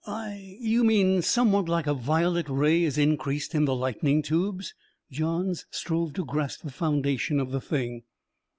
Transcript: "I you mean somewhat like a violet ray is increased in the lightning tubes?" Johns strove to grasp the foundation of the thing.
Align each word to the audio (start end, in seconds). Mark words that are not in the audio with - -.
"I 0.07 0.57
you 0.59 0.83
mean 0.83 1.21
somewhat 1.21 1.69
like 1.69 1.85
a 1.85 1.93
violet 1.93 2.49
ray 2.49 2.81
is 2.81 2.97
increased 2.97 3.53
in 3.53 3.65
the 3.65 3.75
lightning 3.75 4.23
tubes?" 4.23 4.73
Johns 5.11 5.67
strove 5.69 6.13
to 6.13 6.25
grasp 6.25 6.63
the 6.63 6.71
foundation 6.71 7.39
of 7.39 7.51
the 7.51 7.61
thing. 7.61 8.01